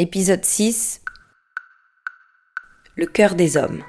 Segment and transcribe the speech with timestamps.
[0.00, 1.02] Épisode 6
[2.96, 3.82] Le cœur des hommes.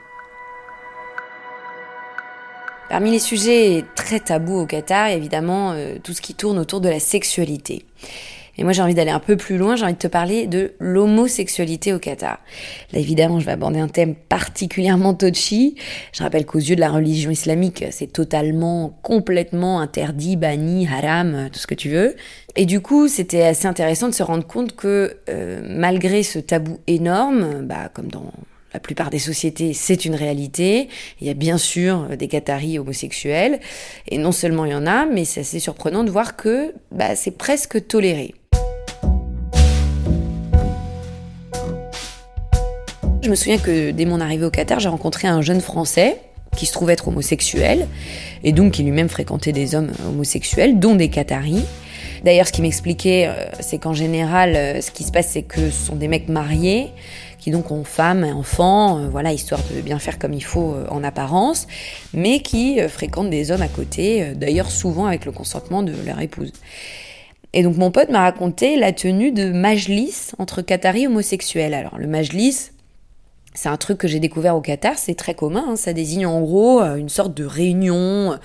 [2.89, 6.89] Parmi les sujets très tabous au Qatar, évidemment euh, tout ce qui tourne autour de
[6.89, 7.85] la sexualité.
[8.58, 10.73] Et moi, j'ai envie d'aller un peu plus loin, j'ai envie de te parler de
[10.80, 12.40] l'homosexualité au Qatar.
[12.91, 15.76] Là, évidemment, je vais aborder un thème particulièrement touchy.
[16.14, 21.60] Je rappelle qu'aux yeux de la religion islamique, c'est totalement, complètement interdit, banni, haram, tout
[21.60, 22.16] ce que tu veux.
[22.55, 26.80] Et du coup, c'était assez intéressant de se rendre compte que euh, malgré ce tabou
[26.88, 28.32] énorme, bah, comme dans
[28.74, 30.90] la plupart des sociétés, c'est une réalité.
[31.20, 33.60] Il y a bien sûr des Qataris homosexuels,
[34.08, 37.15] et non seulement il y en a, mais c'est assez surprenant de voir que bah,
[37.15, 38.34] c'est presque toléré.
[43.24, 46.18] Je me souviens que dès mon arrivée au Qatar, j'ai rencontré un jeune Français
[46.58, 47.88] qui se trouvait être homosexuel,
[48.44, 51.64] et donc qui lui-même fréquentait des hommes homosexuels, dont des Qataris.
[52.26, 55.70] D'ailleurs, ce qui m'expliquait, euh, c'est qu'en général, euh, ce qui se passe, c'est que
[55.70, 56.88] ce sont des mecs mariés,
[57.38, 60.76] qui donc ont femme et enfants, euh, voilà, histoire de bien faire comme il faut
[60.90, 61.68] en apparence,
[62.14, 66.53] mais qui fréquentent des hommes à côté, d'ailleurs souvent avec le consentement de leur épouse.
[67.53, 71.74] Et donc mon pote m'a raconté la tenue de majlis entre Qataris homosexuels.
[71.74, 72.72] Alors le majlis,
[73.53, 75.75] c'est un truc que j'ai découvert au Qatar, c'est très commun, hein.
[75.75, 78.40] ça désigne en gros euh, une sorte de réunion,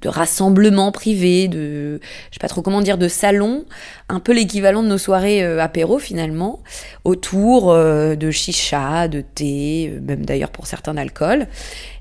[0.00, 3.64] de rassemblement privé, de, je sais pas trop comment dire, de salon,
[4.08, 6.60] un peu l'équivalent de nos soirées euh, apéro finalement,
[7.04, 11.46] autour euh, de chicha, de thé, même d'ailleurs pour certains d'alcool.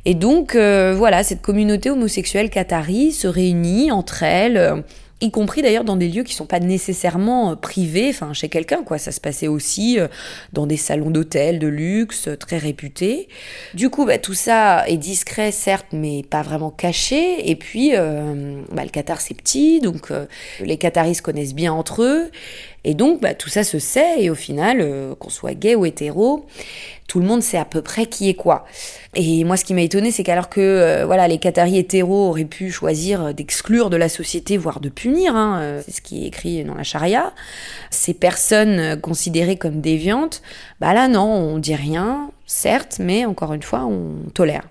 [0.06, 4.84] Et donc voilà, cette communauté homosexuelle qatari se réunit entre elles
[5.22, 8.84] y compris d'ailleurs dans des lieux qui sont pas nécessairement euh, privés, enfin chez quelqu'un
[8.84, 8.98] quoi.
[8.98, 10.08] Ça se passait aussi euh,
[10.54, 13.28] dans des salons d'hôtel de luxe euh, très réputés.
[13.74, 17.50] Du coup, bah, tout ça est discret certes, mais pas vraiment caché.
[17.50, 20.12] Et puis, bah, le Qatar c'est petit, donc
[20.62, 22.32] les Qataris se connaissent bien entre eux.
[22.84, 26.46] Et donc, bah, tout ça se sait, et au final, qu'on soit gay ou hétéro,
[27.10, 28.66] tout le monde sait à peu près qui est quoi.
[29.16, 32.46] Et moi, ce qui m'a étonné, c'est qu'alors que euh, voilà, les Qataris hétéros auraient
[32.46, 36.28] pu choisir d'exclure de la société, voire de punir, hein, euh, c'est ce qui est
[36.28, 37.34] écrit dans la charia,
[37.90, 40.44] ces personnes euh, considérées comme déviantes,
[40.80, 44.64] bah là non, on dit rien, certes, mais encore une fois, on tolère.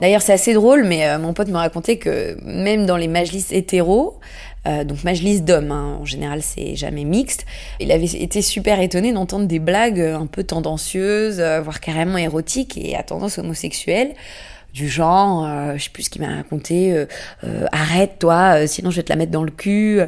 [0.00, 4.20] D'ailleurs, c'est assez drôle, mais mon pote me racontait que même dans les majlis hétéros,
[4.66, 5.98] euh, donc majlis d'hommes, hein.
[6.00, 7.46] en général c'est jamais mixte.
[7.80, 12.76] Il avait été super étonné d'entendre des blagues un peu tendancieuses, euh, voire carrément érotiques
[12.76, 14.14] et à tendance homosexuelle
[14.74, 17.06] du genre, euh, je sais plus ce qu'il m'a raconté,
[17.72, 20.00] arrête toi, sinon je vais te la mettre dans le cul.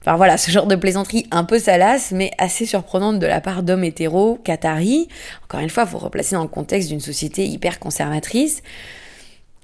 [0.00, 3.62] Enfin voilà, ce genre de plaisanterie un peu salace, mais assez surprenante de la part
[3.62, 5.08] d'hommes hétéros, qataris.
[5.44, 8.62] Encore une fois, il faut replacer dans le contexte d'une société hyper conservatrice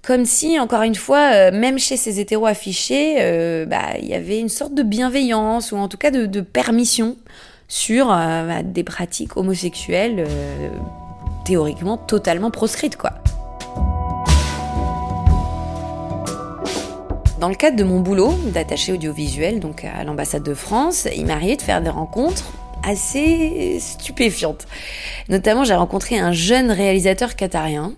[0.06, 4.14] comme si, encore une fois, euh, même chez ces hétéros affichés, euh, bah, il y
[4.14, 7.16] avait une sorte de bienveillance ou en tout cas de, permission
[7.68, 10.26] sur euh, bah, des pratiques homosexuelles
[11.44, 13.12] théoriquement totalement proscrites, quoi.
[17.40, 21.32] Dans le cadre de mon boulot d'attaché audiovisuel, donc à l'ambassade de France, il m'est
[21.32, 24.66] arrivé de faire des rencontres assez stupéfiantes.
[25.28, 27.94] Notamment, j'ai rencontré un jeune réalisateur qatarien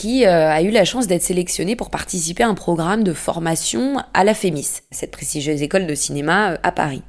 [0.00, 3.98] qui euh, a eu la chance d'être sélectionné pour participer à un programme de formation
[4.14, 7.02] à la FEMIS, cette prestigieuse école de cinéma euh, à Paris.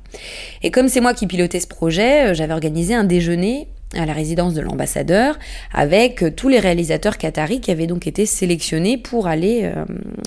[0.61, 4.11] Et comme c'est moi qui pilotais ce projet, euh, j'avais organisé un déjeuner à la
[4.11, 5.39] résidence de l'ambassadeur
[5.73, 9.69] avec tous les réalisateurs qataris qui avaient donc été sélectionnés pour aller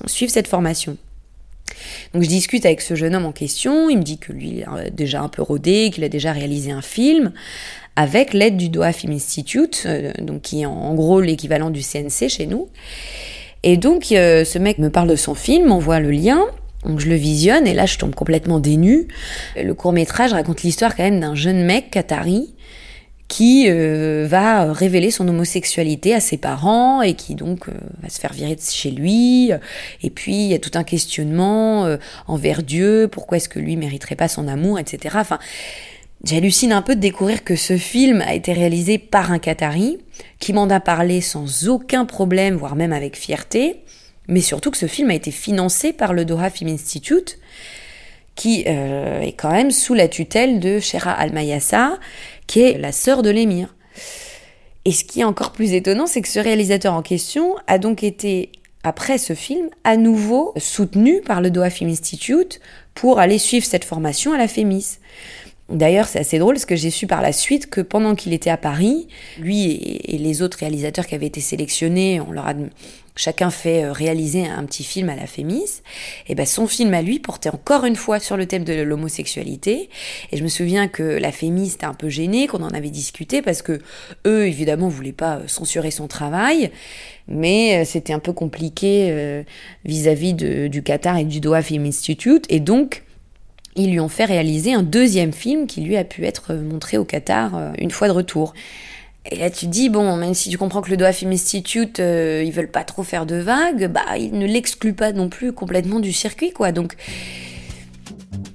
[0.06, 0.98] suivre cette formation.
[2.12, 4.90] Donc je discute avec ce jeune homme en question, il me dit que lui est
[4.90, 7.32] déjà un peu rodé, qu'il a déjà réalisé un film,
[7.96, 12.28] avec l'aide du Doha Film Institute, euh, donc qui est en, gros l'équivalent du CNC
[12.28, 12.68] chez nous.
[13.62, 16.40] Et donc euh, ce mec me parle de son film, m'envoie le lien.
[16.84, 19.08] Donc je le visionne et là je tombe complètement dénu.
[19.56, 22.54] Le court métrage raconte l'histoire quand même d'un jeune mec qatari
[23.26, 27.68] qui euh, va révéler son homosexualité à ses parents et qui donc
[28.02, 29.50] va se faire virer de chez lui.
[30.02, 34.14] Et puis il y a tout un questionnement envers Dieu, pourquoi est-ce que lui mériterait
[34.14, 35.16] pas son amour, etc.
[35.18, 35.38] Enfin,
[36.24, 39.98] J'hallucine un peu de découvrir que ce film a été réalisé par un Qatari
[40.38, 43.82] qui m'en a parlé sans aucun problème, voire même avec fierté.
[44.26, 47.38] mais surtout que ce film a été financé par le Doha Film Institute,
[48.36, 51.98] qui euh, est quand même sous la tutelle de Shera Al-Mayassa,
[52.46, 53.74] qui est la sœur de l'émir.
[54.86, 58.02] Et ce qui est encore plus étonnant, c'est que ce réalisateur en question a donc
[58.02, 58.50] été,
[58.82, 62.62] après ce film, à nouveau soutenu par le Doha Film Institute
[62.94, 64.98] pour aller suivre cette formation à la FEMIS.
[65.70, 68.50] D'ailleurs, c'est assez drôle parce que j'ai su par la suite que pendant qu'il était
[68.50, 69.08] à Paris,
[69.38, 72.54] lui et, les autres réalisateurs qui avaient été sélectionnés, on leur a
[73.16, 75.82] chacun fait euh, réaliser un petit film à la Fémis,
[76.28, 79.88] et ben son film à lui portait encore une fois sur le thème de l'homosexualité.
[80.32, 83.40] Et je me souviens que la Fémis était un peu gênée, qu'on en avait discuté
[83.40, 83.80] parce que
[84.26, 86.70] eux évidemment voulaient pas euh, censurer son travail,
[87.28, 89.44] mais euh, c'était un peu compliqué
[89.84, 93.04] vis-à-vis du Qatar et du Doha Film Institute, et donc
[93.76, 97.04] ils lui ont fait réaliser un deuxième film qui lui a pu être montré au
[97.04, 98.54] Qatar une fois de retour.
[99.30, 102.42] Et là, tu dis, bon, même si tu comprends que le Doha Film Institute, euh,
[102.44, 105.98] ils veulent pas trop faire de vagues, bah, ils ne l'excluent pas non plus complètement
[105.98, 106.72] du circuit, quoi.
[106.72, 106.94] Donc,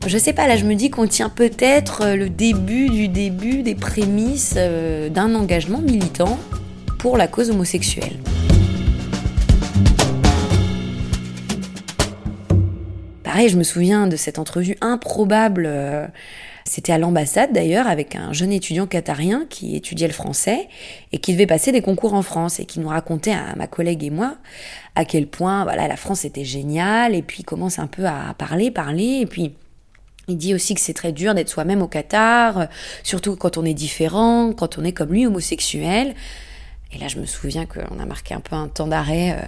[0.06, 3.64] je sais pas, là, je me dis qu'on tient peut-être euh, le début du début
[3.64, 6.38] des prémices euh, d'un engagement militant
[7.00, 8.18] pour la cause homosexuelle.
[13.30, 15.70] Pareil, je me souviens de cette entrevue improbable
[16.66, 20.68] c'était à l'ambassade d'ailleurs avec un jeune étudiant qatarien qui étudiait le français
[21.12, 24.04] et qui devait passer des concours en France et qui nous racontait à ma collègue
[24.04, 24.38] et moi
[24.96, 28.34] à quel point voilà la France était géniale et puis il commence un peu à
[28.36, 29.54] parler, parler et puis
[30.28, 32.68] il dit aussi que c'est très dur d'être soi-même au Qatar,
[33.04, 36.16] surtout quand on est différent, quand on est comme lui homosexuel.
[36.92, 39.46] Et là, je me souviens qu'on a marqué un peu un temps d'arrêt euh,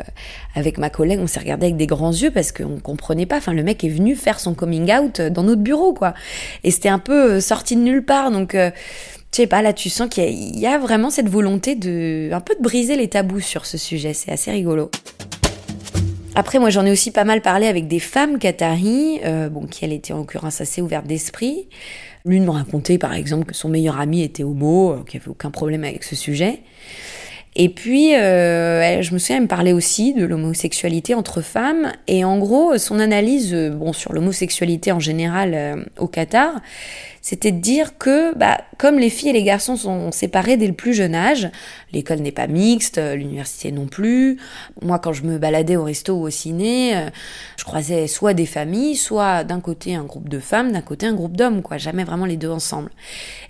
[0.53, 1.19] avec ma collègue.
[1.21, 3.37] On s'est regardé avec des grands yeux parce qu'on comprenait pas.
[3.37, 6.13] Enfin, le mec est venu faire son coming out euh, dans notre bureau, quoi.
[6.63, 8.29] Et c'était un peu euh, sorti de nulle part.
[8.29, 8.71] Donc, je
[9.31, 12.61] sais pas, là, tu sens qu'il y, a vraiment cette volonté de, un peu de
[12.61, 14.13] briser les tabous sur ce sujet.
[14.13, 14.91] C'est assez rigolo.
[16.35, 19.19] Après, moi, j'en ai aussi pas mal parlé avec des femmes qataries,
[19.51, 21.67] bon, qui elle était en l'occurrence assez ouverte d'esprit.
[22.23, 25.49] L'une me racontait, par exemple, que son meilleur ami était homo, qu'il n'y avait aucun
[25.49, 26.61] problème avec ce sujet.
[27.55, 31.91] Et puis, euh, je me souviens, elle me parlait aussi de l'homosexualité entre femmes.
[32.07, 36.61] Et en gros, son analyse euh, bon, sur l'homosexualité en général euh, au Qatar,
[37.21, 40.73] c'était de dire que, bah, comme les filles et les garçons sont séparés dès le
[40.73, 41.49] plus jeune âge,
[41.91, 44.37] l'école n'est pas mixte, l'université non plus.
[44.81, 46.95] Moi, quand je me baladais au resto ou au ciné,
[47.57, 51.13] je croisais soit des familles, soit d'un côté un groupe de femmes, d'un côté un
[51.13, 51.77] groupe d'hommes, quoi.
[51.77, 52.89] Jamais vraiment les deux ensemble.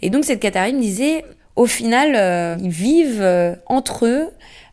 [0.02, 1.24] Et donc, cette Katharine disait,
[1.56, 4.30] au final, euh, ils vivent euh, entre eux,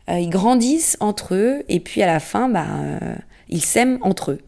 [0.09, 2.65] euh, ils grandissent entre eux, et puis à la fin, bah,
[3.49, 4.39] ils s'aiment entre eux.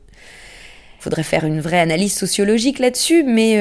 [0.99, 3.53] Il faudrait faire une vraie analyse sociologique là-dessus, mais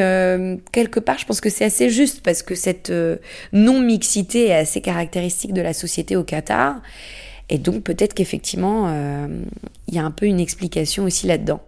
[0.72, 2.93] quelque part, je pense que c'est assez juste parce que cette
[3.55, 6.82] non-mixité est assez caractéristique de la société au Qatar.
[7.49, 8.94] Et donc peut-être qu'effectivement,
[9.88, 11.62] il y a un peu une explication aussi là-dedans.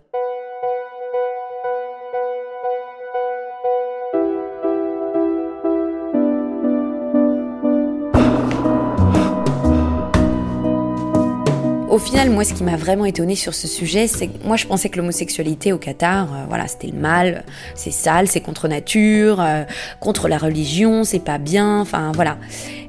[11.92, 14.66] Au final, moi, ce qui m'a vraiment étonné sur ce sujet, c'est que moi, je
[14.66, 17.44] pensais que l'homosexualité au Qatar, euh, voilà, c'était le mal,
[17.74, 19.64] c'est sale, c'est contre nature, euh,
[20.00, 22.38] contre la religion, c'est pas bien, enfin voilà.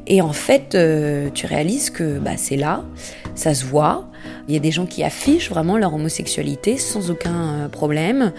[0.08, 2.86] Et en fait, euh, tu réalises que bah, c'est là,
[3.36, 4.10] ça se voit.
[4.48, 8.32] Il y a des gens qui affichent vraiment leur homosexualité sans aucun problème,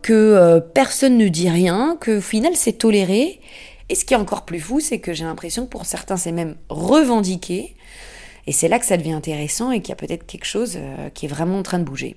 [0.00, 3.40] que personne ne dit rien, que au final, c'est toléré.
[3.88, 6.30] Et ce qui est encore plus fou, c'est que j'ai l'impression que pour certains, c'est
[6.30, 7.74] même revendiqué.
[8.50, 11.08] Et c'est là que ça devient intéressant et qu'il y a peut-être quelque chose euh,
[11.10, 12.16] qui est vraiment en train de bouger.